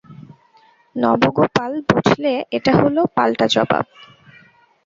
নবগোপাল 0.95 1.71
বুঝলে 1.89 2.33
এটা 2.51 2.71
হল 2.81 2.97
পালটা 3.15 3.45
জবাব। 3.47 3.85